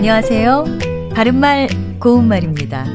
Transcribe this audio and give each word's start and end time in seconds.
안녕하세요. 0.00 0.64
바른말 1.14 1.68
고운말입니다. 2.00 2.86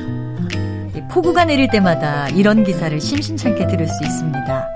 폭우가 1.11 1.45
내릴 1.45 1.69
때마다 1.69 2.27
이런 2.29 2.63
기사를 2.63 2.99
심심찮게 2.99 3.67
들을 3.67 3.87
수 3.87 4.03
있습니다. 4.03 4.67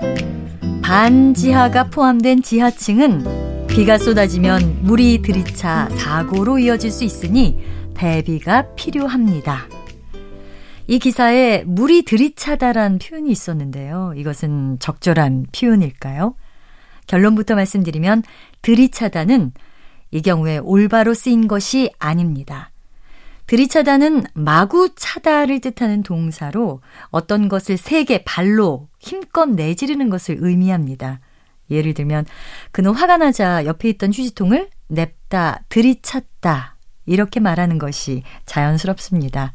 반지하가 0.80 1.90
포함된 1.90 2.42
지하층은 2.42 3.66
비가 3.66 3.98
쏟아지면 3.98 4.78
물이 4.82 5.22
들이차 5.22 5.88
사고로 5.88 6.60
이어질 6.60 6.92
수 6.92 7.02
있으니 7.02 7.58
대비가 7.94 8.76
필요합니다. 8.76 9.66
이 10.86 11.00
기사에 11.00 11.64
물이 11.66 12.04
들이차다란 12.04 13.00
표현이 13.00 13.28
있었는데요. 13.28 14.12
이것은 14.14 14.78
적절한 14.78 15.46
표현일까요? 15.50 16.36
결론부터 17.08 17.56
말씀드리면 17.56 18.22
들이차다는 18.62 19.50
이 20.10 20.22
경우에 20.22 20.58
올바로 20.58 21.14
쓰인 21.14 21.48
것이 21.48 21.90
아닙니다. 21.98 22.70
들이차다는 23.46 24.24
마구 24.32 24.94
차다를 24.94 25.60
뜻하는 25.60 26.02
동사로 26.02 26.82
어떤 27.10 27.48
것을 27.48 27.76
세게 27.76 28.22
발로 28.24 28.88
힘껏 29.00 29.46
내지르는 29.46 30.08
것을 30.08 30.36
의미합니다. 30.40 31.20
예를 31.70 31.94
들면 31.94 32.26
그는 32.70 32.92
화가 32.92 33.16
나자 33.16 33.64
옆에 33.64 33.88
있던 33.90 34.10
휴지통을 34.10 34.70
냅다 34.88 35.64
들이찼다 35.68 36.76
이렇게 37.06 37.40
말하는 37.40 37.78
것이 37.78 38.22
자연스럽습니다. 38.46 39.52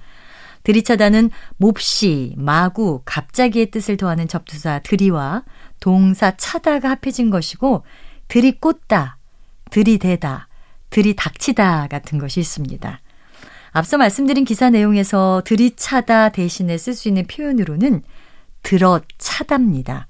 들이차다는 0.63 1.29
몹시, 1.57 2.33
마구, 2.37 3.01
갑자기의 3.05 3.71
뜻을 3.71 3.97
더하는 3.97 4.27
접두사 4.27 4.79
들이와 4.79 5.43
동사 5.79 6.35
차다가 6.35 6.89
합해진 6.89 7.29
것이고 7.29 7.83
들이꽂다, 8.27 9.19
들이대다, 9.75 10.47
들이닥치다 10.89 11.87
같은 11.87 12.17
것이 12.17 12.39
있습니다. 12.39 13.01
앞서 13.71 13.97
말씀드린 13.97 14.45
기사 14.45 14.69
내용에서 14.69 15.41
들이차다 15.43 16.29
대신에 16.29 16.77
쓸 16.77 16.93
수 16.93 17.09
있는 17.09 17.27
표현으로는 17.27 18.01
들어차답니다. 18.63 20.07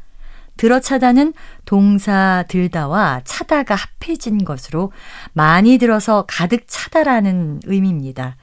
들어차다는 0.57 1.33
동사 1.66 2.45
들다와 2.47 3.22
차다가 3.23 3.73
합해진 3.73 4.45
것으로 4.45 4.91
많이 5.33 5.79
들어서 5.79 6.25
가득 6.27 6.66
차다라는 6.67 7.61
의미입니다. 7.66 8.38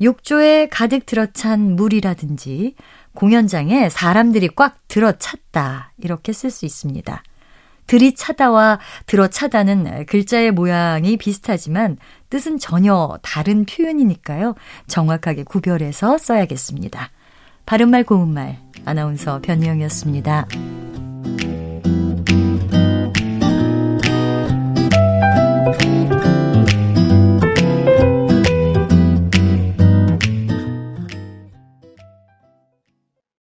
욕조에 0.00 0.68
가득 0.68 1.06
들어찬 1.06 1.74
물이라든지 1.74 2.76
공연장에 3.14 3.88
사람들이 3.88 4.50
꽉 4.54 4.78
들어찼다 4.86 5.92
이렇게 5.98 6.32
쓸 6.32 6.50
수 6.50 6.66
있습니다. 6.66 7.20
들이차다와 7.92 8.78
들어차다는 9.04 10.06
글자의 10.06 10.50
모양이 10.50 11.18
비슷하지만 11.18 11.98
뜻은 12.30 12.58
전혀 12.58 13.18
다른 13.20 13.66
표현이니까요. 13.66 14.54
정확하게 14.86 15.44
구별해서 15.44 16.16
써야겠습니다. 16.16 17.10
바른말 17.66 18.04
고운말 18.04 18.56
아나운서 18.86 19.40
변희영이었습니다. 19.42 20.48